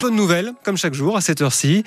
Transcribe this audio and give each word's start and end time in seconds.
Bonne 0.00 0.14
nouvelle, 0.14 0.52
comme 0.62 0.76
chaque 0.76 0.94
jour 0.94 1.16
à 1.16 1.20
cette 1.20 1.42
heure-ci. 1.42 1.82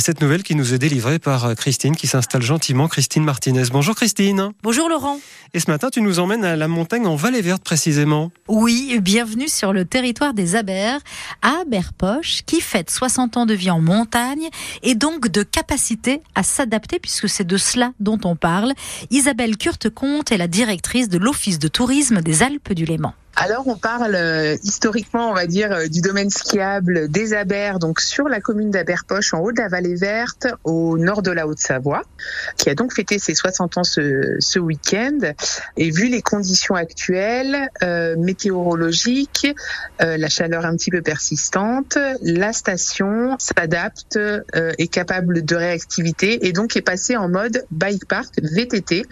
Cette 0.00 0.20
nouvelle 0.20 0.42
qui 0.42 0.54
nous 0.54 0.74
est 0.74 0.78
délivrée 0.78 1.18
par 1.18 1.46
euh, 1.46 1.54
Christine 1.54 1.96
qui 1.96 2.06
s'installe 2.06 2.42
gentiment, 2.42 2.88
Christine 2.88 3.24
Martinez. 3.24 3.62
Bonjour 3.72 3.94
Christine. 3.94 4.50
Bonjour 4.62 4.90
Laurent. 4.90 5.18
Et 5.54 5.60
ce 5.60 5.70
matin, 5.70 5.88
tu 5.88 6.02
nous 6.02 6.18
emmènes 6.18 6.44
à 6.44 6.56
la 6.56 6.68
montagne 6.68 7.06
en 7.06 7.16
Vallée 7.16 7.40
Verte 7.40 7.64
précisément. 7.64 8.30
Oui, 8.48 8.98
bienvenue 9.00 9.48
sur 9.48 9.72
le 9.72 9.86
territoire 9.86 10.34
des 10.34 10.56
Abers, 10.56 11.00
à 11.40 11.62
Aberpoche, 11.62 12.42
qui 12.44 12.60
fête 12.60 12.90
60 12.90 13.38
ans 13.38 13.46
de 13.46 13.54
vie 13.54 13.70
en 13.70 13.80
montagne 13.80 14.50
et 14.82 14.94
donc 14.94 15.28
de 15.28 15.42
capacité 15.42 16.20
à 16.34 16.42
s'adapter 16.42 16.98
puisque 16.98 17.30
c'est 17.30 17.46
de 17.46 17.56
cela 17.56 17.92
dont 17.98 18.20
on 18.24 18.36
parle. 18.36 18.74
Isabelle 19.10 19.56
Curte-Comte 19.56 20.32
est 20.32 20.36
la 20.36 20.48
directrice 20.48 21.08
de 21.08 21.16
l'Office 21.16 21.58
de 21.58 21.68
tourisme 21.68 22.20
des 22.20 22.42
Alpes 22.42 22.74
du 22.74 22.84
Léman. 22.84 23.14
Alors 23.40 23.68
on 23.68 23.76
parle 23.76 24.16
euh, 24.16 24.56
historiquement, 24.64 25.30
on 25.30 25.34
va 25.34 25.46
dire, 25.46 25.70
euh, 25.70 25.86
du 25.86 26.00
domaine 26.00 26.28
skiable 26.28 27.08
des 27.08 27.34
Abers, 27.34 27.78
donc 27.78 28.00
sur 28.00 28.28
la 28.28 28.40
commune 28.40 28.72
d'Aberpoche, 28.72 29.32
en 29.32 29.38
haut 29.38 29.52
de 29.52 29.60
la 29.60 29.68
vallée 29.68 29.94
verte, 29.94 30.48
au 30.64 30.98
nord 30.98 31.22
de 31.22 31.30
la 31.30 31.46
Haute-Savoie, 31.46 32.02
qui 32.56 32.68
a 32.68 32.74
donc 32.74 32.92
fêté 32.92 33.20
ses 33.20 33.36
60 33.36 33.78
ans 33.78 33.84
ce, 33.84 34.36
ce 34.40 34.58
week-end. 34.58 35.18
Et 35.76 35.90
vu 35.90 36.08
les 36.08 36.20
conditions 36.20 36.74
actuelles, 36.74 37.68
euh, 37.84 38.16
météorologiques, 38.16 39.46
euh, 40.02 40.16
la 40.16 40.28
chaleur 40.28 40.66
un 40.66 40.74
petit 40.74 40.90
peu 40.90 41.02
persistante, 41.02 41.96
la 42.22 42.52
station 42.52 43.36
s'adapte, 43.38 44.16
euh, 44.16 44.72
est 44.78 44.88
capable 44.88 45.44
de 45.44 45.54
réactivité 45.54 46.46
et 46.46 46.52
donc 46.52 46.76
est 46.76 46.82
passée 46.82 47.16
en 47.16 47.28
mode 47.28 47.64
bike 47.70 48.06
park 48.06 48.34
VTT 48.42 49.04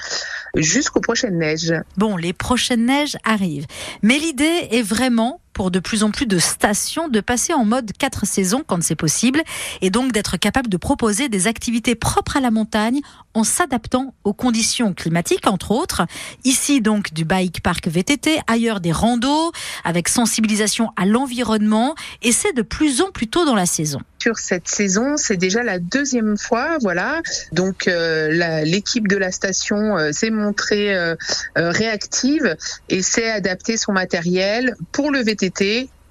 jusqu'aux 0.57 1.01
prochaines 1.01 1.39
neiges. 1.39 1.75
Bon, 1.97 2.17
les 2.17 2.33
prochaines 2.33 2.87
neiges 2.87 3.17
arrivent. 3.25 3.67
Mais 4.03 4.16
l'idée 4.19 4.69
est 4.71 4.83
vraiment 4.83 5.41
pour 5.57 5.71
de 5.71 5.79
plus 5.79 6.03
en 6.03 6.11
plus 6.11 6.27
de 6.27 6.39
stations 6.39 7.09
de 7.09 7.21
passer 7.21 7.55
en 7.55 7.65
mode 7.65 7.91
quatre 7.99 8.27
saisons 8.27 8.63
quand 8.67 8.83
c'est 8.83 8.95
possible 8.95 9.43
et 9.81 9.89
donc 9.89 10.13
d'être 10.13 10.37
capable 10.37 10.69
de 10.69 10.77
proposer 10.77 11.31
des 11.31 11.47
activités 11.47 11.95
propres 11.95 12.37
à 12.37 12.41
la 12.41 12.51
montagne 12.51 13.01
en 13.33 13.43
s'adaptant 13.43 14.15
aux 14.25 14.35
conditions 14.35 14.93
climatiques 14.93 15.47
entre 15.47 15.71
autres. 15.71 16.03
Ici 16.45 16.83
donc 16.83 17.15
du 17.15 17.25
bike 17.25 17.63
park 17.63 17.89
VTT, 17.89 18.39
ailleurs 18.47 18.81
des 18.81 18.93
randos 18.93 19.51
avec 19.83 20.11
sensibilisation 20.11 20.91
à 20.95 21.07
l'environnement 21.07 21.95
et 22.21 22.33
c'est 22.33 22.53
de 22.53 22.61
plus 22.61 23.01
en 23.01 23.11
plus 23.11 23.29
tôt 23.29 23.47
dans 23.47 23.55
la 23.55 23.65
saison 23.65 24.03
sur 24.27 24.39
cette 24.39 24.67
saison. 24.67 25.17
C'est 25.17 25.37
déjà 25.37 25.63
la 25.63 25.79
deuxième 25.79 26.37
fois, 26.37 26.79
voilà. 26.81 27.23
Donc 27.53 27.87
euh, 27.87 28.65
l'équipe 28.65 29.07
de 29.07 29.17
la 29.17 29.31
station 29.31 29.97
euh, 29.97 30.11
s'est 30.11 30.31
montrée 30.31 30.97
euh, 30.97 31.15
réactive 31.55 32.57
et 32.89 33.03
s'est 33.03 33.31
adapté 33.31 33.77
son 33.77 33.93
matériel 33.93 34.75
pour 34.91 35.13
le 35.13 35.21
VTT 35.21 35.46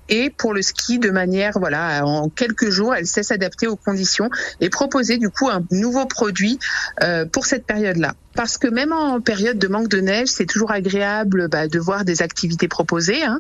et 0.08 0.30
pour 0.30 0.54
le 0.54 0.62
ski 0.62 1.00
de 1.00 1.10
manière 1.10 1.54
voilà 1.60 2.06
en 2.06 2.30
quelques 2.30 2.70
jours 2.70 2.94
elle 2.94 3.08
sait 3.08 3.24
s'adapter 3.24 3.68
aux 3.68 3.76
conditions 3.76 4.30
et 4.60 4.70
proposer 4.70 5.18
du 5.18 5.30
coup 5.30 5.50
un 5.50 5.64
nouveau 5.72 6.06
produit 6.06 6.60
euh, 7.02 7.26
pour 7.26 7.46
cette 7.46 7.66
période 7.66 7.98
là 7.98 8.14
parce 8.36 8.58
que 8.58 8.68
même 8.68 8.94
en 8.94 9.22
période 9.22 9.58
de 9.58 9.68
manque 9.68 9.88
de 9.88 10.00
neige 10.00 10.28
c'est 10.28 10.46
toujours 10.46 10.72
agréable 10.72 11.48
bah, 11.48 11.68
de 11.68 11.80
voir 11.80 12.06
des 12.06 12.22
activités 12.22 12.68
proposées 12.68 13.24
hein, 13.24 13.40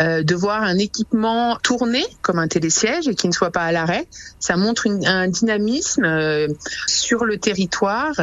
euh, 0.00 0.22
de 0.22 0.34
voir 0.34 0.62
un 0.62 0.78
équipement 0.78 1.56
tourner 1.62 2.04
comme 2.22 2.38
un 2.38 2.48
télésiège 2.48 3.08
et 3.08 3.14
qui 3.14 3.28
ne 3.28 3.32
soit 3.32 3.50
pas 3.50 3.62
à 3.62 3.72
l'arrêt 3.72 4.06
ça 4.38 4.56
montre 4.56 4.88
un 5.06 5.28
dynamisme 5.28 6.04
euh, 6.04 6.48
sur 6.86 7.24
le 7.24 7.38
territoire 7.38 8.14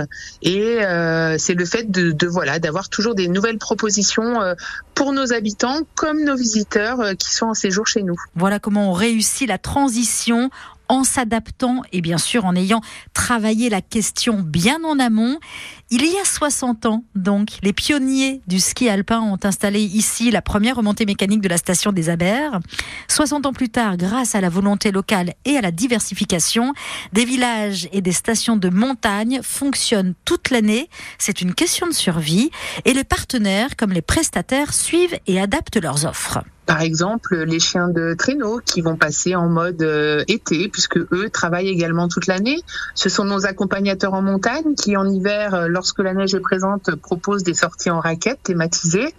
et 0.42 0.84
euh, 0.84 1.38
c'est 1.38 1.54
le 1.54 1.66
fait 1.66 1.90
de, 1.90 2.28
voilà 2.28 2.60
d'avoir 2.60 2.90
toujours 2.90 3.16
des 3.16 3.28
nouvelles 3.28 3.58
propositions 3.58 4.40
pour 4.94 5.14
nos 5.14 5.34
habitants 5.34 5.80
comme 5.96 6.24
nos 6.24 6.36
visiteurs 6.36 7.16
qui 7.18 7.34
sont 7.34 7.48
en 7.48 7.54
séjour 7.54 7.88
chez 7.88 8.04
nous. 8.04 8.16
Voilà 8.36 8.60
comment 8.60 8.90
on 8.90 8.94
réussit 8.94 9.48
la 9.48 9.58
transition 9.58 10.50
en 10.90 11.04
s'adaptant 11.04 11.84
et 11.94 12.02
bien 12.02 12.18
sûr 12.18 12.46
en 12.46 12.56
ayant 12.56 12.82
travaillé 13.14 13.70
la 13.70 13.82
question 13.82 14.40
bien 14.40 14.84
en 14.84 15.00
amont. 15.00 15.40
Il 15.92 16.06
y 16.06 16.20
a 16.20 16.24
60 16.24 16.86
ans, 16.86 17.04
donc, 17.16 17.50
les 17.64 17.74
pionniers 17.74 18.42
du 18.46 18.60
ski 18.60 18.90
alpin 18.90 19.22
ont 19.22 19.40
installé 19.44 19.82
ici 19.82 20.30
la 20.30 20.44
première 20.44 20.76
remontée 20.76 21.08
mécanique 21.08 21.42
de 21.42 21.50
la 21.50 21.58
station 21.58 21.92
des 21.92 22.10
Abers. 22.10 22.60
60 23.08 23.48
ans 23.48 23.54
plus 23.54 23.70
tard, 23.70 23.98
grâce 23.98 24.36
à 24.36 24.42
la 24.42 24.50
volonté 24.50 24.92
locale 24.92 25.34
et 25.46 25.58
à 25.58 25.62
la 25.62 25.72
diversification, 25.72 26.74
des 27.12 27.26
villages 27.26 27.90
et 27.92 28.02
des 28.02 28.12
stations 28.12 28.56
de 28.56 28.70
montagne 28.70 29.40
fonctionnent 29.42 30.14
toute 30.26 30.52
l'année. 30.52 30.90
C'est 31.18 31.42
une 31.42 31.56
question 31.56 31.88
de 31.88 31.94
survie 31.94 32.52
et 32.86 32.94
les 32.94 33.04
partenaires, 33.04 33.76
comme 33.76 33.92
les 33.92 34.04
prestataires, 34.04 34.76
suivent 34.76 35.18
et 35.26 35.42
adaptent 35.42 35.82
leurs 35.82 36.06
offres 36.06 36.44
par 36.70 36.82
exemple 36.82 37.36
les 37.36 37.60
chiens 37.60 37.88
de 37.88 38.14
traîneau 38.14 38.62
qui 38.64 38.82
vont 38.82 38.96
passer 38.96 39.34
en 39.34 39.50
mode 39.50 39.82
euh, 39.82 40.24
été 40.28 40.70
puisque 40.70 40.98
eux 40.98 41.32
travaillent 41.34 41.68
également 41.68 42.08
toute 42.08 42.28
l'année. 42.28 42.58
Ce 42.94 43.10
sont 43.10 43.24
nos 43.24 43.48
accompagnateurs 43.48 44.14
en 44.14 44.22
montagne 44.22 44.76
qui 44.76 44.96
en 44.96 45.10
hiver, 45.10 45.56
euh, 45.56 45.68
lorsque 45.68 45.98
la 45.98 46.14
neige 46.14 46.36
est 46.36 46.40
présente, 46.40 46.96
proposent 46.98 47.42
des 47.42 47.56
sorties 47.56 47.90
en 47.90 48.00
raquettes 48.00 48.44
thématisées 48.44 49.16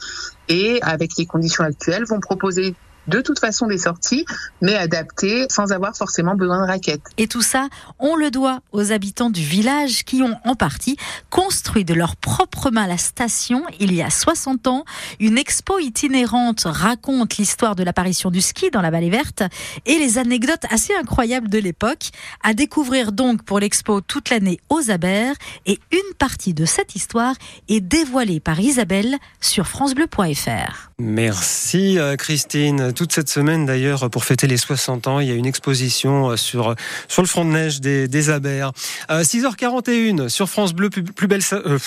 et 0.48 0.78
avec 0.82 1.16
les 1.18 1.26
conditions 1.26 1.64
actuelles 1.64 2.04
vont 2.04 2.20
proposer 2.20 2.76
de 3.06 3.20
toute 3.20 3.38
façon 3.38 3.66
des 3.66 3.78
sorties, 3.78 4.24
mais 4.60 4.76
adaptées 4.76 5.46
sans 5.50 5.72
avoir 5.72 5.96
forcément 5.96 6.34
besoin 6.34 6.62
de 6.62 6.66
raquettes. 6.66 7.06
Et 7.18 7.26
tout 7.26 7.42
ça, 7.42 7.68
on 7.98 8.16
le 8.16 8.30
doit 8.30 8.60
aux 8.72 8.92
habitants 8.92 9.30
du 9.30 9.42
village 9.42 10.04
qui 10.04 10.22
ont 10.22 10.38
en 10.44 10.54
partie 10.54 10.96
construit 11.28 11.84
de 11.84 11.94
leur 11.94 12.16
propre 12.16 12.39
main 12.68 12.86
la 12.86 12.98
station 12.98 13.62
il 13.78 13.94
y 13.94 14.02
a 14.02 14.10
60 14.10 14.66
ans. 14.66 14.84
Une 15.18 15.38
expo 15.38 15.78
itinérante 15.78 16.64
raconte 16.66 17.38
l'histoire 17.38 17.76
de 17.76 17.82
l'apparition 17.82 18.30
du 18.30 18.40
ski 18.40 18.70
dans 18.70 18.82
la 18.82 18.90
vallée 18.90 19.08
verte 19.08 19.42
et 19.86 19.98
les 19.98 20.18
anecdotes 20.18 20.64
assez 20.70 20.94
incroyables 20.94 21.48
de 21.48 21.58
l'époque. 21.58 22.10
À 22.42 22.52
découvrir 22.52 23.12
donc 23.12 23.42
pour 23.42 23.58
l'expo 23.60 24.00
toute 24.00 24.28
l'année 24.28 24.60
aux 24.68 24.90
Abers 24.90 25.34
et 25.64 25.78
une 25.92 26.14
partie 26.18 26.52
de 26.52 26.66
cette 26.66 26.94
histoire 26.94 27.34
est 27.68 27.80
dévoilée 27.80 28.40
par 28.40 28.60
Isabelle 28.60 29.16
sur 29.40 29.66
francebleu.fr. 29.66 30.90
Merci 30.98 31.98
euh, 31.98 32.16
Christine 32.16 32.92
toute 32.92 33.12
cette 33.12 33.30
semaine 33.30 33.64
d'ailleurs 33.64 34.10
pour 34.10 34.24
fêter 34.24 34.46
les 34.46 34.58
60 34.58 35.06
ans. 35.06 35.20
Il 35.20 35.28
y 35.28 35.32
a 35.32 35.34
une 35.34 35.46
exposition 35.46 36.30
euh, 36.30 36.36
sur 36.36 36.74
sur 37.08 37.22
le 37.22 37.28
front 37.28 37.44
de 37.44 37.50
neige 37.50 37.80
des, 37.80 38.08
des 38.08 38.30
Abers. 38.30 38.72
6h41 39.08 40.20
euh, 40.20 40.28
sur 40.28 40.48
France 40.48 40.72
Bleu, 40.72 40.90
plus, 40.90 41.02
plus 41.02 41.26
belle 41.26 41.42
euh, 41.52 41.78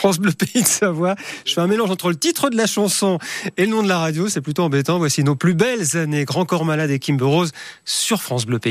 France 0.00 0.18
Bleu 0.18 0.32
Pays 0.32 0.62
de 0.62 0.66
Savoie. 0.66 1.14
Je 1.44 1.52
fais 1.52 1.60
un 1.60 1.66
mélange 1.66 1.90
entre 1.90 2.08
le 2.08 2.16
titre 2.16 2.48
de 2.48 2.56
la 2.56 2.66
chanson 2.66 3.18
et 3.58 3.66
le 3.66 3.70
nom 3.70 3.82
de 3.82 3.88
la 3.88 3.98
radio. 3.98 4.30
C'est 4.30 4.40
plutôt 4.40 4.62
embêtant. 4.62 4.96
Voici 4.96 5.22
nos 5.22 5.36
plus 5.36 5.52
belles 5.52 5.94
années. 5.94 6.24
Grand 6.24 6.46
Corps 6.46 6.64
Malade 6.64 6.90
et 6.90 6.98
Kimber 6.98 7.26
Rose 7.26 7.52
sur 7.84 8.22
France 8.22 8.46
Bleu 8.46 8.58
Pays. 8.58 8.68